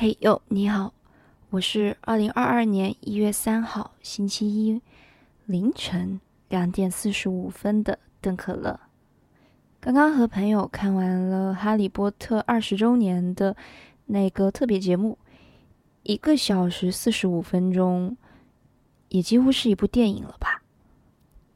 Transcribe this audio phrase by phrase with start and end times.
[0.00, 0.94] 嘿哟，你好，
[1.50, 4.80] 我是二零二二年一月三号星期一
[5.44, 8.78] 凌晨两点四十五分的邓可乐。
[9.80, 13.56] 刚刚和朋友看完了《哈利波特》二十周年的
[14.06, 15.18] 那个特别节目，
[16.04, 18.16] 一个小时四十五分钟，
[19.08, 20.62] 也几乎是一部电影了吧？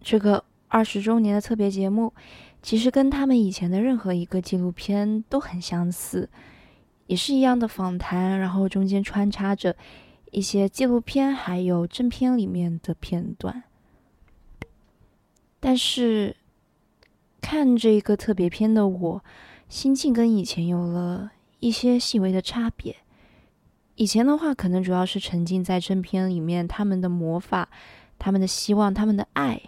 [0.01, 2.13] 这个二十周年的特别节目，
[2.61, 6.29] 其实跟他们以前的任何一个纪录片都很相似。
[7.07, 9.77] 也是一样的访谈，然后中间穿插着
[10.31, 13.65] 一些纪录片还有正片里面的片段。
[15.61, 16.35] 但是
[17.41, 19.25] 看这个特别片的我，
[19.69, 22.97] 心境跟以前有了一些细微的差别。
[23.97, 27.69] 以前的话，可能主要是沉浸在正片里面，他们的魔法、
[28.19, 29.61] 他们的希望、他们的爱。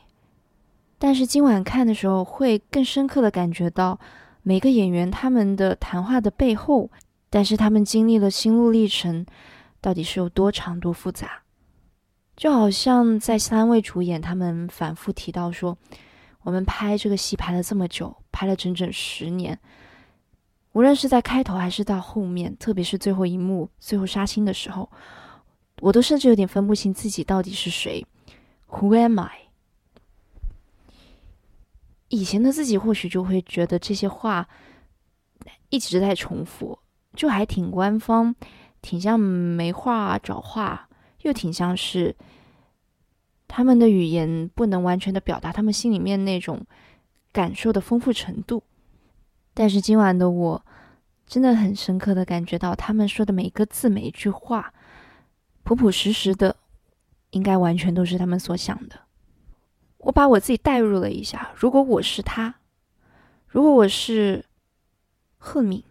[0.98, 4.00] 但是今晚看的时候，会更深刻的感觉到
[4.42, 6.90] 每个演员他们的谈话的背后。
[7.34, 9.26] 但是他们经历了心路历程，
[9.80, 11.42] 到底是有多长多复杂？
[12.36, 15.76] 就好像在三位主演，他们反复提到说，
[16.42, 19.58] 我们拍这个戏拍了这么久，拍了整整十年，
[20.74, 24.88] 无论是在开头还是到后面，特别是最后一幕最后杀青的时候，
[25.80, 28.06] 我都甚至有点分不清自己到底是谁。
[28.68, 29.48] Who am I？
[32.10, 34.48] 以前的自己或许就会觉得这些话
[35.70, 36.78] 一直在重复。
[37.14, 38.34] 就还挺官方，
[38.82, 40.88] 挺像没话找话，
[41.22, 42.14] 又挺像是
[43.48, 46.66] 他们的语言不能完全的表达他们心里面那种
[47.32, 48.62] 感受的丰富程度。
[49.54, 50.66] 但是今晚的我
[51.26, 54.74] 真的很深刻的感觉到，他们说的每一个字每一句话，
[55.62, 56.56] 朴朴实实的，
[57.30, 59.00] 应该完全都是他们所想的。
[59.98, 62.56] 我把我自己代入了一下，如果我是他，
[63.46, 64.44] 如果我是
[65.38, 65.82] 赫敏。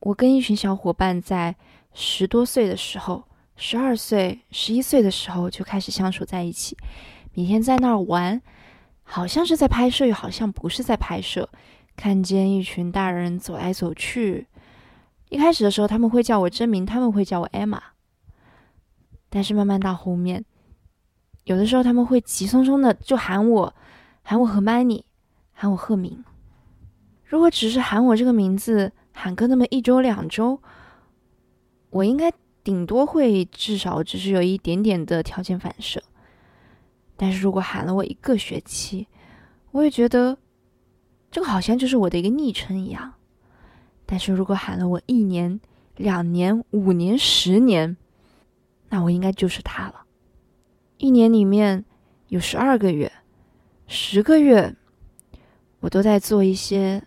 [0.00, 1.56] 我跟一群小伙伴在
[1.92, 3.24] 十多岁的时候，
[3.56, 6.76] 十二岁、十一岁的时候就开始相处在一起，
[7.34, 8.40] 每天在那儿玩，
[9.02, 11.48] 好像是在拍摄，又好像不是在拍摄。
[11.96, 14.46] 看见一群大人走来走去，
[15.30, 17.80] 一开始的时候他们会叫我真名，他们会叫我 Emma，
[19.28, 20.44] 但是慢慢到后面，
[21.42, 23.74] 有的时候他们会急匆匆的就喊我，
[24.22, 25.04] 喊我和 m n y
[25.52, 26.24] 喊我赫敏。
[27.24, 28.92] 如果只是喊我这个名字。
[29.20, 30.62] 喊个那么一周两周，
[31.90, 36.00] 我应该顶多会至少只是有一点点的条件反射。
[37.16, 39.08] 但是如果喊了我一个学期，
[39.72, 40.38] 我也觉得
[41.32, 43.14] 这个好像就是我的一个昵称一样。
[44.06, 45.58] 但是如果喊了我一年、
[45.96, 47.96] 两年、五年、十年，
[48.90, 50.04] 那我应该就是他了。
[50.98, 51.84] 一年里面
[52.28, 53.12] 有十二个月，
[53.88, 54.76] 十个月
[55.80, 57.02] 我都在做一些。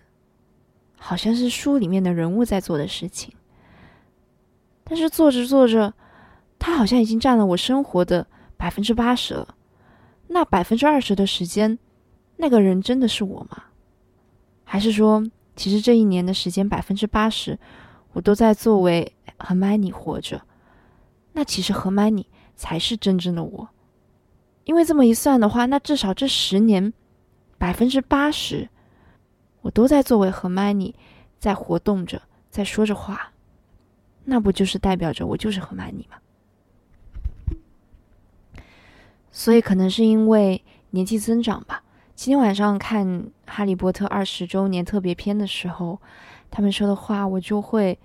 [1.03, 3.33] 好像是书里面的人物在做的事情，
[4.83, 5.91] 但是做着做着，
[6.59, 9.55] 他好像已经占了我生活的百分之八十了。
[10.27, 11.79] 那百分之二十的时间，
[12.37, 13.63] 那个人真的是我吗？
[14.63, 15.25] 还是说，
[15.55, 17.57] 其实这一年的时间百分之八十，
[18.13, 20.39] 我都在作为和 m 你活着？
[21.33, 23.69] 那其实和 m 你才是真正的我，
[24.65, 26.93] 因为这么一算的话，那至少这十年
[27.57, 28.69] 百分之八十。
[29.61, 30.93] 我都在作为和 money
[31.39, 33.31] 在活动着，在说着话，
[34.25, 36.17] 那不就是代表着我就是和 money 吗？
[39.31, 41.83] 所以可能是因为年纪增长吧。
[42.15, 43.07] 今天晚上看
[43.45, 45.99] 《哈利波特》二十周年特别篇的时候，
[46.49, 47.97] 他们说的话，我就会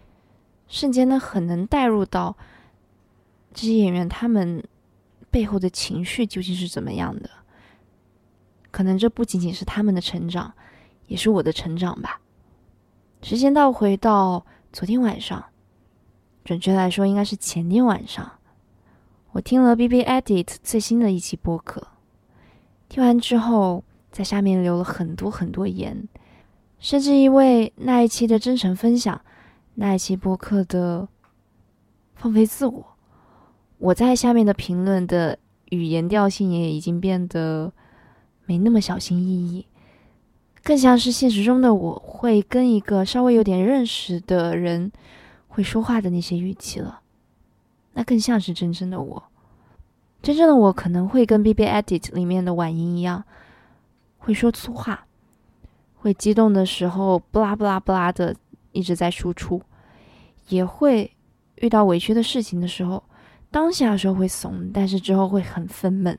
[0.69, 2.37] 瞬间的很能带入到
[3.53, 4.63] 这些演员他们
[5.31, 7.29] 背后的情绪究竟是怎么样的。
[8.71, 10.55] 可能这不仅仅是他们的成长。
[11.07, 12.21] 也是我的成长吧。
[13.23, 15.45] 时间倒回到昨天晚上，
[16.45, 18.31] 准确来说应该是前天晚上，
[19.33, 21.89] 我听了 B B Edit 最新的一期播客。
[22.89, 26.09] 听完之后，在下面留了很多很多言，
[26.79, 29.21] 甚至因为那一期的真诚分享，
[29.75, 31.09] 那一期播客的
[32.15, 32.97] 放飞自我，
[33.79, 35.39] 我在下面的评论的
[35.71, 37.73] 语言调性也已经变得
[38.45, 39.67] 没那么小心翼翼。
[40.67, 44.91] 更像是现实中的我会跟一个稍微有点认识的人
[45.47, 47.03] 会说话的那些语气了，
[47.93, 49.23] 那更像是真正的我。
[50.21, 53.23] 真正的我可能会跟 B B Edit 里面的婉莹一样，
[54.19, 55.07] 会说粗话，
[55.95, 58.35] 会激动的时候不拉不拉不拉的
[58.73, 59.63] 一直在输出，
[60.49, 61.09] 也会
[61.59, 63.01] 遇到委屈的事情的时候，
[63.53, 66.19] 当下的时候会怂，但是之后会很愤懑，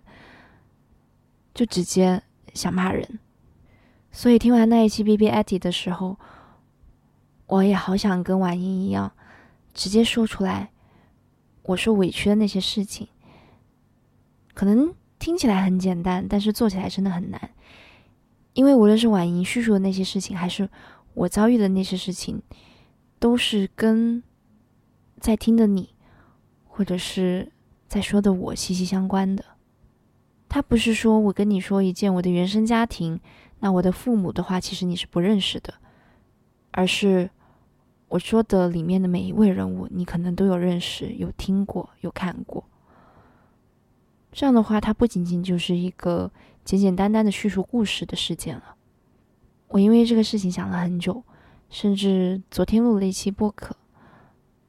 [1.53, 2.23] 就直接
[2.53, 3.19] 想骂人。
[4.17, 6.17] 所以听完那一期 BB at 的时候，
[7.45, 9.11] 我也好想跟婉英一样，
[9.75, 10.71] 直接说出来，
[11.61, 13.07] 我受委屈的那些事情，
[14.55, 17.51] 可能听起来很简单，但是做起来真的很难。
[18.53, 20.67] 因为无论是婉莹叙述的那些事情，还是
[21.13, 22.41] 我遭遇的那些事情，
[23.19, 24.23] 都是跟
[25.19, 25.93] 在听的你，
[26.65, 27.51] 或者是
[27.87, 29.45] 在说的我息息相关的。
[30.49, 33.19] 他不是说我跟你说一件我的原生家庭，
[33.59, 35.73] 那我的父母的话，其实你是不认识的，
[36.71, 37.29] 而是
[38.07, 42.63] 我说的里面的每一位人物，你可能都有认识、有听过、有看过。
[44.31, 46.31] 这样的话，它不仅仅就是一个
[46.63, 48.75] 简简单单的叙述故事的事件了。
[49.67, 51.23] 我因为这个事情想了很久，
[51.69, 53.75] 甚至昨天录了一期播客，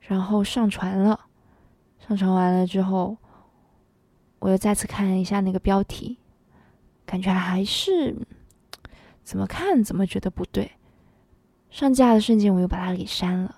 [0.01, 1.21] 然后上传了。
[2.01, 3.17] 上传完了之后。
[4.41, 6.19] 我又再次看了一下那个标题，
[7.05, 8.17] 感觉还是
[9.25, 10.71] 怎么看怎么觉得不对。
[11.71, 13.57] 上架的瞬间，我又把它给删了，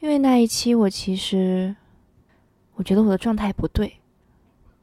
[0.00, 1.74] 因为那一期我其实
[2.74, 3.94] 我觉得我的状态不对。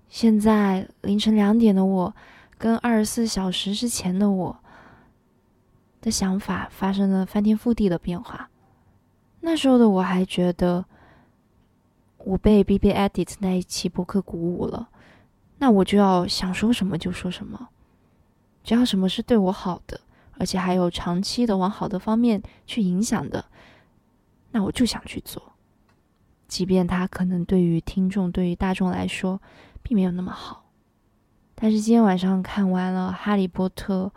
[0.09, 2.15] 现在凌晨两点的我，
[2.57, 4.59] 跟二十四小时之前的我
[6.01, 8.49] 的想法发生了翻天覆地的变化。
[9.41, 10.85] 那时候的我还觉得。
[12.25, 14.89] 我被 B B Edit 那一期博客鼓舞了，
[15.59, 17.69] 那我就要想说什么就说什么，
[18.63, 20.01] 只要什么是对我好的，
[20.39, 23.45] 而且还有长期的往好的方面去影响的，
[24.51, 25.53] 那我就想去做，
[26.47, 29.39] 即便它可能对于听众、对于大众来说
[29.83, 30.65] 并没有那么好。
[31.53, 34.11] 但是今天晚上看完了《哈利波特》，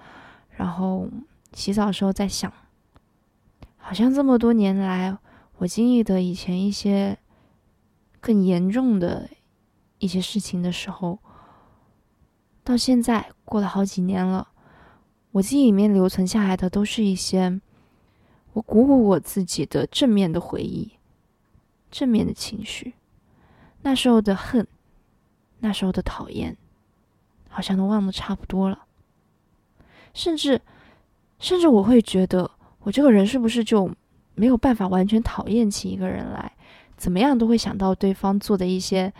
[0.56, 1.06] 然后
[1.52, 2.50] 洗澡的时候在想，
[3.76, 5.14] 好像这么多年来
[5.58, 7.18] 我经历的以前一些。
[8.20, 9.28] 更严重的
[9.98, 11.18] 一些事情的时候，
[12.62, 14.48] 到现在过了好几年了，
[15.32, 17.60] 我记忆里面留存下来的都是一些
[18.52, 20.92] 我鼓舞我自己的正面的回忆，
[21.90, 22.94] 正面的情绪。
[23.82, 24.66] 那时候的恨，
[25.60, 26.56] 那时候的讨厌，
[27.48, 28.86] 好像都忘得差不多了。
[30.12, 30.60] 甚至，
[31.38, 32.50] 甚至我会觉得，
[32.80, 33.88] 我这个人是不是就
[34.34, 36.52] 没有办法完全讨厌起一个人来？
[36.98, 39.10] 怎么样都会想到对方做的一些，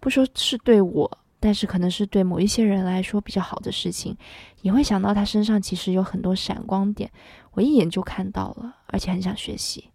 [0.00, 4.16] 不说是对我，但是可能是对某一些人来说比较好的事情，
[4.62, 7.10] 也会想到他身上其实有很多闪光点，
[7.52, 9.90] 我一眼就看到了，而且很想学习。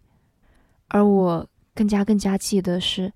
[0.88, 3.12] 而我更加更加记得是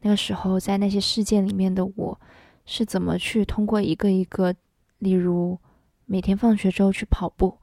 [0.00, 2.20] 那个时候在那些事件里面的我，
[2.64, 4.54] 是怎么去通过一个一个，
[4.98, 5.58] 例如
[6.06, 7.58] 每天放学之后去跑步，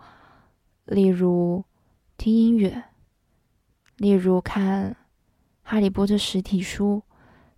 [0.85, 1.65] 例如
[2.15, 2.83] 听音乐，
[3.97, 4.95] 例如看。
[5.67, 7.01] 哈利波特实体书，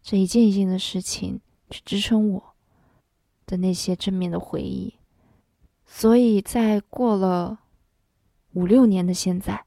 [0.02, 2.56] 这一件一件的事情去支撑我
[3.46, 4.96] 的那些正面的回忆，
[5.86, 7.60] 所以在过了
[8.54, 9.66] 五六年的现在，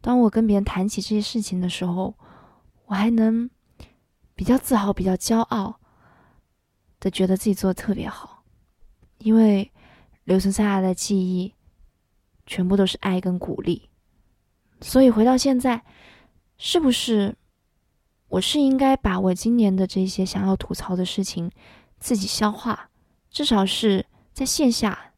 [0.00, 2.14] 当我跟别人谈起这些事情的时候，
[2.86, 3.50] 我还能
[4.34, 5.78] 比较自豪、比较骄傲
[7.00, 8.44] 的觉得自己做的特别好，
[9.18, 9.70] 因为
[10.24, 11.52] 留存下来的记忆
[12.46, 13.90] 全部都是爱跟鼓励，
[14.80, 15.84] 所以回到现在，
[16.56, 17.36] 是不是？
[18.32, 21.50] 我是应该把我今年的这些想要吐槽的事情
[21.98, 22.88] 自己消化，
[23.30, 25.12] 至少是在线下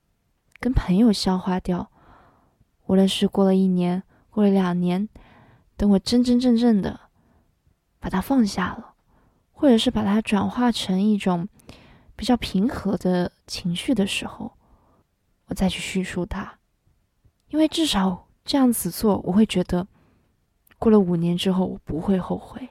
[0.59, 1.93] 跟朋友消化掉。
[2.87, 5.09] 无论是过了一年，过了两年，
[5.77, 6.99] 等我真真正正的
[8.01, 8.95] 把它放下了，
[9.53, 11.49] 或者是把它转化成一种
[12.17, 14.59] 比较平和的情绪的时候，
[15.47, 16.59] 我再去叙述它。
[17.47, 19.87] 因为至少这样子做，我会觉得
[20.81, 22.71] 过了五年之后，我不会后悔。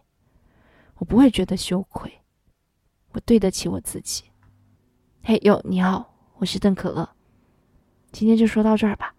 [1.03, 2.09] 我不会觉得羞愧，
[3.11, 4.23] 我对得起我自己。
[5.21, 7.09] 嘿呦，你好，我是邓可乐，
[8.13, 9.13] 今天就说到这儿吧。